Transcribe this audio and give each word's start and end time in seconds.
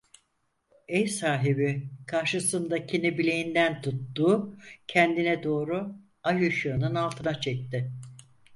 Ev 0.89 1.07
sahibi 1.07 1.89
karşısındakini 2.07 3.17
bileğinden 3.17 3.81
tuttu, 3.81 4.57
kendine 4.87 5.43
doğru, 5.43 5.95
ay 6.23 6.47
ışığının 6.47 6.95
altına 6.95 7.41
çekti. 7.41 7.91